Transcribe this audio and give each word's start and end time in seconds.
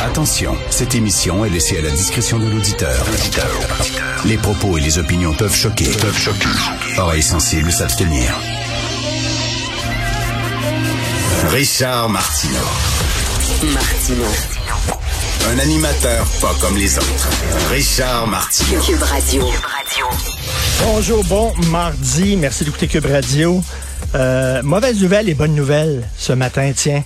Attention, 0.00 0.56
cette 0.70 0.94
émission 0.94 1.44
est 1.44 1.50
laissée 1.50 1.78
à 1.78 1.82
la 1.82 1.90
discrétion 1.90 2.38
de 2.38 2.48
l'auditeur. 2.48 3.04
Les 4.24 4.36
propos 4.36 4.78
et 4.78 4.80
les 4.80 4.98
opinions 4.98 5.32
peuvent 5.34 5.54
choquer. 5.54 5.90
Peuvent 6.00 6.18
choquer. 6.18 6.48
Oreilles 6.98 7.22
sensibles 7.22 7.72
s'abstenir. 7.72 8.38
Richard 11.48 12.08
Martineau. 12.08 12.58
Martino. 13.72 14.24
Un 15.52 15.58
animateur 15.58 16.26
pas 16.40 16.54
comme 16.60 16.76
les 16.76 16.96
autres. 16.96 17.28
Richard 17.70 18.26
Martineau. 18.28 18.80
Cube 18.80 19.02
Radio. 19.02 19.44
Bonjour, 20.84 21.24
bon 21.24 21.52
mardi. 21.70 22.36
Merci 22.36 22.64
d'écouter 22.64 22.86
Cube 22.86 23.06
Radio. 23.06 23.62
Euh, 24.14 24.62
mauvaise 24.62 25.02
nouvelle 25.02 25.28
et 25.28 25.34
bonne 25.34 25.54
nouvelle 25.54 26.08
ce 26.16 26.32
matin, 26.32 26.72
tiens. 26.74 27.02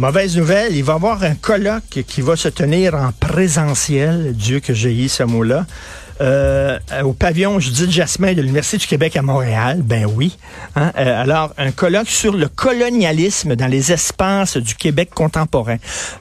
Mauvaise 0.00 0.34
nouvelle, 0.38 0.74
il 0.74 0.82
va 0.82 0.94
y 0.94 0.96
avoir 0.96 1.22
un 1.24 1.34
colloque 1.34 2.04
qui 2.06 2.22
va 2.22 2.34
se 2.34 2.48
tenir 2.48 2.94
en 2.94 3.12
présentiel, 3.12 4.32
Dieu 4.32 4.60
que 4.60 4.72
j'ai 4.72 4.94
eu 4.94 5.10
ce 5.10 5.24
mot-là, 5.24 5.66
euh, 6.22 6.78
au 7.04 7.12
pavillon 7.12 7.60
Judith 7.60 7.90
Jasmin 7.90 8.32
de 8.32 8.40
l'Université 8.40 8.78
du 8.78 8.86
Québec 8.86 9.14
à 9.16 9.20
Montréal. 9.20 9.82
Ben 9.84 10.06
oui. 10.06 10.38
Hein? 10.74 10.92
Euh, 10.96 11.22
alors, 11.22 11.52
un 11.58 11.70
colloque 11.70 12.08
sur 12.08 12.34
le 12.34 12.48
colonialisme 12.48 13.56
dans 13.56 13.66
les 13.66 13.92
espaces 13.92 14.56
du 14.56 14.74
Québec 14.74 15.10
contemporain. 15.14 15.76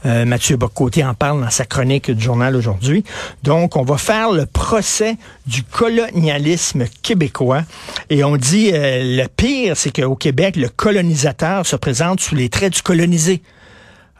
Euh, 0.05 0.25
Mathieu 0.25 0.57
Bocoté 0.57 1.05
en 1.05 1.13
parle 1.13 1.41
dans 1.41 1.49
sa 1.49 1.63
chronique 1.63 2.11
du 2.11 2.21
journal 2.21 2.57
aujourd'hui. 2.57 3.05
Donc, 3.43 3.77
on 3.77 3.84
va 3.84 3.98
faire 3.98 4.31
le 4.34 4.45
procès 4.45 5.15
du 5.48 5.63
colonialisme 5.63 6.84
québécois. 7.01 7.63
Et 8.09 8.26
on 8.26 8.35
dit, 8.35 8.71
euh, 8.73 9.21
le 9.21 9.27
pire, 9.27 9.77
c'est 9.77 9.95
qu'au 9.95 10.17
Québec, 10.17 10.57
le 10.57 10.67
colonisateur 10.67 11.65
se 11.65 11.77
présente 11.77 12.20
sous 12.20 12.35
les 12.35 12.49
traits 12.49 12.73
du 12.73 12.82
colonisé. 12.82 13.41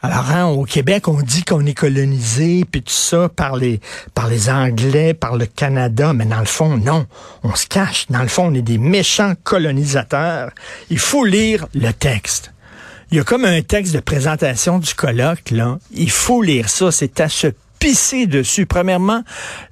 Alors, 0.02 0.30
hein, 0.30 0.46
au 0.46 0.64
Québec, 0.64 1.08
on 1.08 1.20
dit 1.20 1.44
qu'on 1.44 1.66
est 1.66 1.74
colonisé, 1.74 2.64
puis 2.70 2.82
tout 2.82 2.92
ça, 2.92 3.28
par 3.28 3.56
les, 3.56 3.80
par 4.14 4.28
les 4.28 4.48
Anglais, 4.48 5.12
par 5.12 5.36
le 5.36 5.44
Canada, 5.44 6.14
mais 6.14 6.24
dans 6.24 6.40
le 6.40 6.46
fond, 6.46 6.78
non. 6.78 7.06
On 7.42 7.54
se 7.54 7.66
cache. 7.66 8.06
Dans 8.08 8.22
le 8.22 8.28
fond, 8.28 8.46
on 8.46 8.54
est 8.54 8.62
des 8.62 8.78
méchants 8.78 9.34
colonisateurs. 9.44 10.52
Il 10.88 10.98
faut 10.98 11.24
lire 11.26 11.66
le 11.74 11.92
texte. 11.92 12.52
Il 13.10 13.18
y 13.18 13.20
a 13.20 13.24
comme 13.24 13.44
un 13.44 13.60
texte 13.60 13.92
de 13.92 14.00
présentation 14.00 14.78
du 14.78 14.94
colloque, 14.94 15.50
là. 15.50 15.78
Il 15.90 16.10
faut 16.10 16.40
lire 16.40 16.70
ça. 16.70 16.90
C'est 16.90 17.20
à 17.20 17.28
se 17.28 17.48
pisser 17.78 18.26
dessus. 18.26 18.64
Premièrement, 18.64 19.22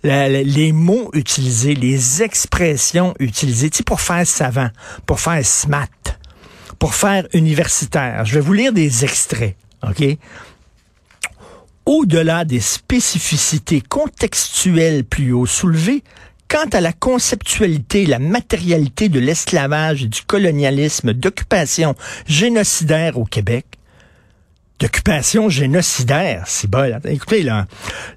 les 0.03 0.73
mots 0.73 1.09
utilisés, 1.15 1.75
les 1.75 2.23
expressions 2.23 3.15
utilisées, 3.19 3.71
tu 3.71 3.83
pour 3.83 4.03
faire 4.03 4.27
savant, 4.27 4.69
pour 5.07 5.21
faire 5.21 5.45
smart, 5.47 5.87
pour 6.79 6.95
faire 6.95 7.27
universitaire. 7.33 8.27
Je 8.27 8.35
vais 8.35 8.41
vous 8.41 8.53
lire 8.53 8.75
des 8.75 9.05
extraits. 9.05 9.57
OK? 9.83 10.05
Au-delà 11.87 12.45
des 12.45 12.61
spécificités 12.61 13.81
contextuelles 13.81 15.05
plus 15.05 15.33
haut 15.33 15.47
soulevées, 15.47 16.03
quant 16.49 16.69
à 16.73 16.81
la 16.81 16.93
conceptualité 16.93 18.07
la 18.07 18.19
matérialité 18.19 19.09
de 19.09 19.21
l'esclavage 19.21 20.05
et 20.05 20.09
du 20.09 20.23
colonialisme 20.23 21.13
d'occupation 21.13 21.95
génocidaire 22.27 23.19
au 23.19 23.25
Québec, 23.25 23.67
d'occupation 24.79 25.49
génocidaire, 25.49 26.45
c'est 26.47 26.71
bon. 26.71 27.01
Écoutez, 27.05 27.43
là, 27.43 27.67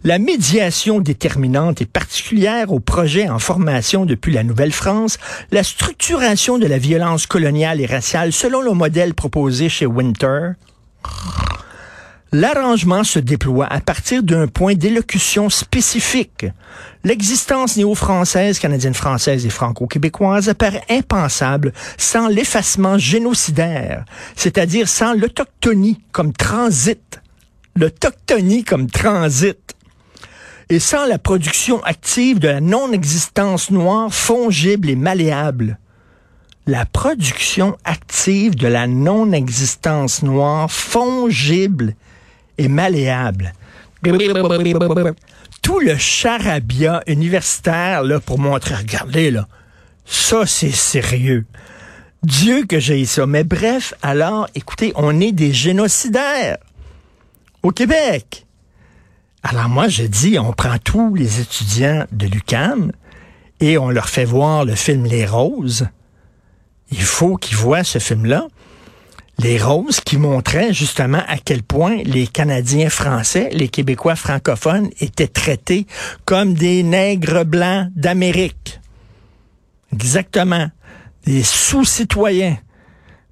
la 0.03 0.20
médiation 0.20 1.00
déterminante 1.00 1.81
et 1.81 1.86
particulière 1.86 2.72
au 2.72 2.80
projet 2.80 3.30
en 3.30 3.40
formation 3.40 4.06
depuis 4.06 4.31
la 4.31 4.44
Nouvelle-France, 4.44 5.18
la 5.52 5.64
structuration 5.64 6.58
de 6.58 6.68
la 6.68 6.78
violence 6.78 7.25
coloniale 7.25 7.81
et 7.81 7.86
raciale 7.86 8.31
selon 8.31 8.62
le 8.62 8.73
modèle 8.73 9.14
proposé 9.14 9.69
chez 9.69 9.86
Winter, 9.86 10.52
L'arrangement 12.34 13.03
se 13.03 13.19
déploie 13.19 13.66
à 13.66 13.81
partir 13.81 14.23
d'un 14.23 14.47
point 14.47 14.73
d'élocution 14.73 15.50
spécifique. 15.50 16.45
L'existence 17.03 17.75
néo-française, 17.75 18.57
canadienne-française 18.57 19.45
et 19.45 19.50
franco-québécoise 19.50 20.47
apparaît 20.47 20.85
impensable 20.89 21.73
sans 21.97 22.29
l'effacement 22.29 22.97
génocidaire, 22.97 24.06
c'est-à-dire 24.38 24.88
sans 24.88 25.13
l'autochtonie 25.13 26.01
comme 26.13 26.31
transit. 26.31 27.19
L'autochtonie 27.75 28.63
comme 28.63 28.89
transit. 28.89 29.59
Et 30.69 30.79
sans 30.79 31.06
la 31.07 31.18
production 31.18 31.83
active 31.83 32.39
de 32.39 32.47
la 32.47 32.62
non-existence 32.62 33.72
noire 33.72 34.13
fongible 34.13 34.89
et 34.89 34.95
malléable 34.95 35.78
la 36.68 36.86
production 36.86 37.78
active 37.84 38.56
de 38.56 38.68
la 38.68 38.88
non-existence 38.88 40.24
noire 40.24 40.72
fongible 40.72 41.96
et 42.58 42.68
malléable. 42.68 43.54
Tout 45.62 45.80
le 45.80 45.98
charabia 45.98 47.04
universitaire 47.08 48.04
là, 48.04 48.20
pour 48.20 48.40
montrer, 48.40 48.76
regardez 48.76 49.32
là, 49.32 49.48
ça 50.06 50.46
c'est 50.46 50.72
sérieux. 50.72 51.46
Dieu 52.24 52.66
que 52.66 52.80
j'ai 52.80 53.06
ça. 53.06 53.26
Mais 53.26 53.44
bref, 53.44 53.96
alors, 54.04 54.48
écoutez, 54.54 54.94
on 54.96 55.20
est 55.20 55.32
des 55.32 55.54
génocidaires 55.54 56.58
au 57.64 57.72
Québec. 57.72 58.46
Alors 59.44 59.70
moi, 59.70 59.88
je 59.88 60.04
dis, 60.04 60.38
on 60.38 60.54
prend 60.54 60.78
tous 60.78 61.16
les 61.16 61.40
étudiants 61.40 62.06
de 62.12 62.28
l'UCAM 62.28 62.92
et 63.60 63.80
on 63.80 63.90
leur 63.90 64.08
fait 64.08 64.26
voir 64.26 64.66
le 64.66 64.76
film 64.76 65.06
Les 65.06 65.26
Roses 65.26 65.88
il 66.91 67.02
faut 67.02 67.38
qu'ils 67.38 67.57
voient 67.57 67.84
ce 67.84 68.00
film-là. 68.00 68.47
Les 69.40 69.57
Roses 69.57 70.02
qui 70.02 70.18
montraient 70.18 70.74
justement 70.74 71.24
à 71.28 71.38
quel 71.38 71.63
point 71.63 72.03
les 72.03 72.28
Canadiens 72.28 72.90
français, 72.90 73.50
les 73.53 73.69
Québécois 73.69 74.16
francophones 74.16 74.90
étaient 75.00 75.28
traités 75.28 75.88
comme 76.25 76.53
des 76.53 76.84
nègres 76.84 77.44
blancs 77.44 77.88
d'Amérique. 77.96 78.80
Exactement. 79.94 80.69
Des 81.25 81.44
sous-citoyens. 81.44 82.57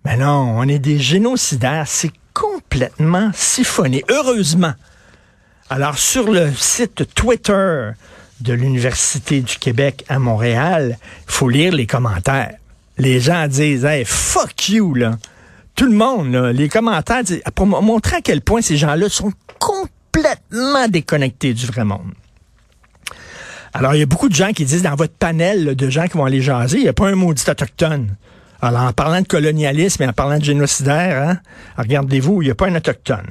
Mais 0.05 0.17
non, 0.17 0.55
on 0.57 0.67
est 0.67 0.79
des 0.79 0.99
génocidaires. 0.99 1.87
C'est 1.87 2.11
complètement 2.33 3.31
siphonné. 3.33 4.03
Heureusement. 4.09 4.73
Alors, 5.69 5.99
sur 5.99 6.31
le 6.31 6.51
site 6.53 7.13
Twitter 7.13 7.91
de 8.41 8.53
l'Université 8.53 9.41
du 9.41 9.57
Québec 9.57 10.05
à 10.09 10.17
Montréal, 10.17 10.97
il 11.27 11.31
faut 11.31 11.49
lire 11.49 11.73
les 11.73 11.85
commentaires 11.85 12.55
les 12.99 13.19
gens 13.19 13.47
disent 13.47 13.85
hey, 13.85 14.03
fuck 14.05 14.69
you 14.69 14.93
là. 14.93 15.17
Tout 15.75 15.85
le 15.85 15.95
monde 15.95 16.31
là, 16.33 16.51
les 16.51 16.69
commentaires 16.69 17.23
disent, 17.23 17.41
pour 17.55 17.65
montrer 17.65 18.17
à 18.17 18.21
quel 18.21 18.41
point 18.41 18.61
ces 18.61 18.77
gens-là 18.77 19.09
sont 19.09 19.31
complètement 19.57 20.87
déconnectés 20.89 21.53
du 21.53 21.65
vrai 21.65 21.85
monde. 21.85 22.13
Alors 23.73 23.95
il 23.95 23.99
y 23.99 24.03
a 24.03 24.05
beaucoup 24.05 24.29
de 24.29 24.35
gens 24.35 24.51
qui 24.51 24.65
disent 24.65 24.83
dans 24.83 24.95
votre 24.95 25.13
panel 25.13 25.75
de 25.75 25.89
gens 25.89 26.07
qui 26.07 26.17
vont 26.17 26.25
aller 26.25 26.41
jaser, 26.41 26.77
il 26.77 26.83
n'y 26.83 26.89
a 26.89 26.93
pas 26.93 27.07
un 27.07 27.15
maudit 27.15 27.43
autochtone. 27.49 28.15
Alors 28.61 28.81
en 28.81 28.91
parlant 28.91 29.21
de 29.21 29.27
colonialisme 29.27 30.03
et 30.03 30.07
en 30.07 30.13
parlant 30.13 30.37
de 30.37 30.43
génocidaire, 30.43 31.29
hein, 31.29 31.37
regardez-vous, 31.77 32.41
il 32.41 32.45
n'y 32.45 32.51
a 32.51 32.55
pas 32.55 32.67
un 32.67 32.75
autochtone. 32.75 33.27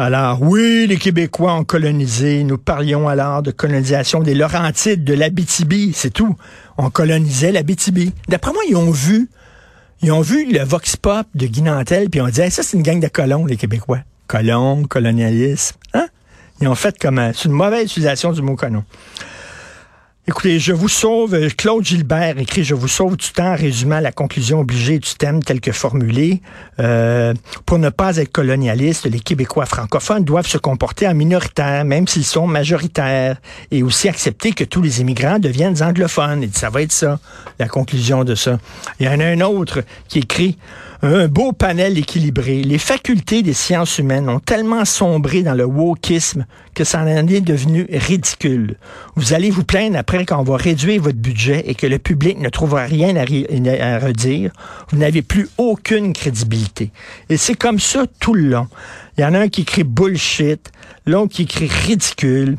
Alors, 0.00 0.40
oui, 0.42 0.86
les 0.86 0.96
Québécois 0.96 1.54
ont 1.54 1.64
colonisé. 1.64 2.44
Nous 2.44 2.56
parlions 2.56 3.08
alors 3.08 3.42
de 3.42 3.50
colonisation 3.50 4.20
des 4.20 4.32
Laurentides, 4.32 5.02
de 5.02 5.12
l'Abitibi, 5.12 5.92
c'est 5.92 6.12
tout. 6.12 6.36
On 6.76 6.88
colonisait 6.88 7.50
l'Abitibi. 7.50 8.12
D'après 8.28 8.52
moi, 8.52 8.62
ils 8.68 8.76
ont 8.76 8.92
vu, 8.92 9.28
ils 10.02 10.12
ont 10.12 10.20
vu 10.20 10.52
le 10.52 10.62
Vox 10.62 10.94
Pop 10.94 11.26
de 11.34 11.46
Guy 11.46 11.62
Nantel, 11.62 12.10
puis 12.10 12.20
on 12.20 12.28
dit, 12.28 12.48
ça, 12.48 12.62
c'est 12.62 12.76
une 12.76 12.84
gang 12.84 13.00
de 13.00 13.08
colons, 13.08 13.44
les 13.44 13.56
Québécois. 13.56 13.98
Colons, 14.28 14.84
colonialisme. 14.84 15.74
Hein? 15.94 16.06
Ils 16.60 16.68
ont 16.68 16.76
fait 16.76 16.96
comme, 16.96 17.32
c'est 17.34 17.46
une 17.46 17.52
mauvaise 17.54 17.86
utilisation 17.86 18.30
du 18.30 18.40
mot 18.40 18.54
colon. 18.54 18.84
Écoutez, 20.28 20.58
je 20.58 20.74
vous 20.74 20.90
sauve, 20.90 21.32
euh, 21.32 21.48
Claude 21.48 21.82
Gilbert 21.82 22.38
écrit 22.38 22.62
Je 22.62 22.74
vous 22.74 22.86
sauve 22.86 23.16
du 23.16 23.30
temps 23.30 23.52
en 23.52 23.56
résumant 23.56 23.98
la 23.98 24.12
conclusion 24.12 24.60
obligée 24.60 24.98
du 24.98 25.08
thème 25.14 25.42
tel 25.42 25.58
que 25.58 25.72
formulé. 25.72 26.42
Euh, 26.80 27.32
pour 27.64 27.78
ne 27.78 27.88
pas 27.88 28.18
être 28.18 28.30
colonialiste, 28.30 29.06
les 29.06 29.20
Québécois 29.20 29.64
francophones 29.64 30.24
doivent 30.24 30.46
se 30.46 30.58
comporter 30.58 31.08
en 31.08 31.14
minoritaire, 31.14 31.82
même 31.86 32.06
s'ils 32.06 32.26
sont 32.26 32.46
majoritaires, 32.46 33.38
et 33.70 33.82
aussi 33.82 34.06
accepter 34.06 34.52
que 34.52 34.64
tous 34.64 34.82
les 34.82 35.00
immigrants 35.00 35.38
deviennent 35.38 35.82
anglophones. 35.82 36.42
Et 36.42 36.50
ça 36.52 36.68
va 36.68 36.82
être 36.82 36.92
ça, 36.92 37.18
la 37.58 37.66
conclusion 37.66 38.22
de 38.22 38.34
ça. 38.34 38.58
Il 39.00 39.06
y 39.06 39.08
en 39.08 39.20
a 39.20 39.24
un 39.24 39.40
autre 39.40 39.82
qui 40.08 40.18
écrit 40.18 40.58
un 41.02 41.28
beau 41.28 41.52
panel 41.52 41.96
équilibré. 41.96 42.62
Les 42.62 42.78
facultés 42.78 43.42
des 43.42 43.52
sciences 43.52 43.98
humaines 43.98 44.28
ont 44.28 44.40
tellement 44.40 44.84
sombré 44.84 45.42
dans 45.42 45.54
le 45.54 45.64
wokisme 45.64 46.44
que 46.74 46.82
ça 46.82 47.00
en 47.00 47.06
est 47.06 47.40
devenu 47.40 47.86
ridicule. 47.90 48.76
Vous 49.14 49.32
allez 49.32 49.50
vous 49.50 49.64
plaindre 49.64 49.96
après 49.96 50.26
qu'on 50.26 50.42
va 50.42 50.56
réduire 50.56 51.02
votre 51.02 51.18
budget 51.18 51.62
et 51.66 51.74
que 51.74 51.86
le 51.86 51.98
public 51.98 52.38
ne 52.40 52.48
trouvera 52.48 52.82
rien 52.82 53.14
à, 53.16 53.24
redire. 53.98 54.50
Vous 54.90 54.98
n'avez 54.98 55.22
plus 55.22 55.48
aucune 55.56 56.12
crédibilité. 56.12 56.90
Et 57.28 57.36
c'est 57.36 57.54
comme 57.54 57.78
ça 57.78 58.04
tout 58.18 58.34
le 58.34 58.48
long. 58.48 58.68
Il 59.16 59.22
y 59.22 59.24
en 59.24 59.34
a 59.34 59.40
un 59.40 59.48
qui 59.48 59.62
écrit 59.62 59.84
bullshit, 59.84 60.72
l'autre 61.06 61.32
qui 61.32 61.42
écrit 61.42 61.68
ridicule. 61.68 62.56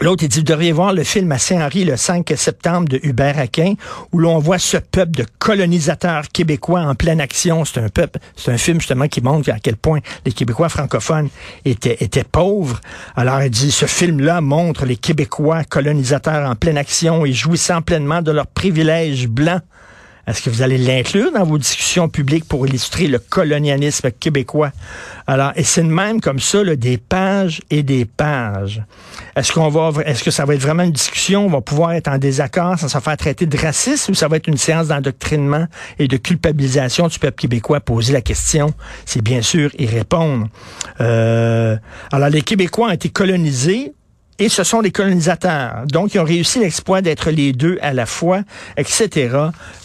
L'autre, 0.00 0.24
il 0.24 0.28
dit, 0.28 0.38
vous 0.38 0.44
devriez 0.44 0.72
voir 0.72 0.92
le 0.92 1.04
film 1.04 1.30
à 1.30 1.38
Saint-Henri 1.38 1.84
le 1.84 1.96
5 1.96 2.32
septembre 2.36 2.88
de 2.88 2.98
Hubert 3.04 3.38
Aquin, 3.38 3.74
où 4.10 4.18
l'on 4.18 4.40
voit 4.40 4.58
ce 4.58 4.76
peuple 4.76 5.12
de 5.12 5.24
colonisateurs 5.38 6.28
québécois 6.32 6.80
en 6.80 6.96
pleine 6.96 7.20
action. 7.20 7.64
C'est 7.64 7.78
un 7.78 7.88
peuple, 7.88 8.18
c'est 8.36 8.50
un 8.50 8.58
film 8.58 8.80
justement 8.80 9.06
qui 9.06 9.20
montre 9.20 9.50
à 9.50 9.60
quel 9.60 9.76
point 9.76 10.00
les 10.26 10.32
Québécois 10.32 10.68
francophones 10.68 11.28
étaient, 11.64 11.96
étaient 12.00 12.24
pauvres. 12.24 12.80
Alors, 13.14 13.40
il 13.42 13.50
dit, 13.50 13.70
ce 13.70 13.86
film-là 13.86 14.40
montre 14.40 14.84
les 14.84 14.96
Québécois 14.96 15.62
colonisateurs 15.62 16.50
en 16.50 16.56
pleine 16.56 16.76
action 16.76 17.24
et 17.24 17.32
jouissant 17.32 17.80
pleinement 17.80 18.20
de 18.20 18.32
leurs 18.32 18.48
privilèges 18.48 19.28
blancs. 19.28 19.62
Est-ce 20.26 20.42
que 20.42 20.50
vous 20.50 20.62
allez 20.62 20.78
l'inclure 20.78 21.32
dans 21.32 21.44
vos 21.44 21.58
discussions 21.58 22.08
publiques 22.08 22.46
pour 22.46 22.66
illustrer 22.66 23.06
le 23.06 23.18
colonialisme 23.18 24.10
québécois? 24.10 24.72
Alors, 25.26 25.52
et 25.56 25.64
c'est 25.64 25.82
même 25.82 26.20
comme 26.20 26.38
ça, 26.38 26.62
là, 26.62 26.76
des 26.76 26.98
pages 26.98 27.60
et 27.70 27.82
des 27.82 28.04
pages. 28.04 28.82
Est-ce 29.36 29.52
qu'on 29.52 29.68
va, 29.68 30.02
est-ce 30.04 30.22
que 30.22 30.30
ça 30.30 30.44
va 30.44 30.54
être 30.54 30.60
vraiment 30.60 30.82
une 30.82 30.92
discussion? 30.92 31.46
On 31.46 31.50
va 31.50 31.60
pouvoir 31.60 31.92
être 31.92 32.08
en 32.08 32.18
désaccord 32.18 32.78
sans 32.78 32.88
se 32.88 32.98
faire 32.98 33.16
traiter 33.16 33.46
de 33.46 33.56
raciste 33.56 34.08
ou 34.10 34.14
ça 34.14 34.28
va 34.28 34.36
être 34.36 34.48
une 34.48 34.56
séance 34.56 34.88
d'endoctrinement 34.88 35.66
et 35.98 36.08
de 36.08 36.16
culpabilisation 36.16 37.08
du 37.08 37.18
peuple 37.18 37.36
québécois? 37.36 37.80
Poser 37.80 38.12
la 38.12 38.20
question, 38.20 38.74
c'est 39.06 39.22
bien 39.22 39.42
sûr 39.42 39.70
y 39.78 39.86
répondre. 39.86 40.48
Euh, 41.00 41.76
alors, 42.12 42.28
les 42.28 42.42
Québécois 42.42 42.88
ont 42.88 42.92
été 42.92 43.08
colonisés 43.08 43.93
et 44.38 44.48
ce 44.48 44.64
sont 44.64 44.82
des 44.82 44.90
colonisateurs. 44.90 45.84
Donc, 45.86 46.14
ils 46.14 46.20
ont 46.20 46.24
réussi 46.24 46.58
l'exploit 46.58 47.02
d'être 47.02 47.30
les 47.30 47.52
deux 47.52 47.78
à 47.82 47.92
la 47.92 48.06
fois, 48.06 48.42
etc. 48.76 49.36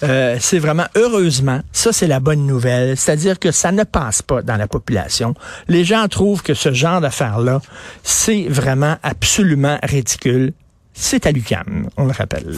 Euh, 0.04 0.38
c'est 0.40 0.60
vraiment, 0.60 0.86
heureusement, 0.96 1.62
ça 1.72 1.92
c'est 1.94 2.08
la 2.08 2.20
bonne 2.20 2.46
nouvelle, 2.46 2.98
c'est-à-dire 2.98 3.40
que 3.40 3.52
ça 3.52 3.72
ne 3.72 3.84
passe 3.84 4.22
pas 4.22 4.42
dans 4.42 4.58
la 4.58 4.68
population. 4.68 5.36
Les 5.68 5.84
gens 5.84 6.08
trouvent 6.08 6.42
que 6.42 6.54
ce 6.54 6.74
genre 6.74 7.02
d'affaires-là, 7.02 7.62
c'est 8.04 8.48
vraiment 8.50 8.98
absolument 9.04 9.78
ridicule. 9.84 10.54
C'est 10.94 11.26
à 11.26 11.32
l'UQAM, 11.32 11.88
on 11.98 12.06
le 12.06 12.12
rappelle. 12.12 12.58